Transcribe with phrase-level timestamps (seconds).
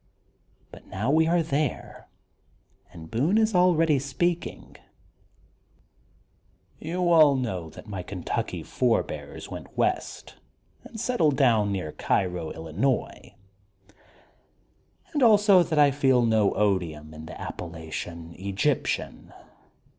[0.71, 2.07] But now we are there,
[2.91, 4.75] and Boone is already speaking:
[6.81, 10.37] Tou all know that my Kentucky forbears went west
[10.83, 13.33] and settled down near Cairo, Illi nois,
[15.13, 19.31] and also that I feel no odium in the appelation* Egyptian.